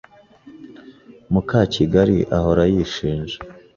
[1.31, 3.37] Mukakigali ahora yishinja.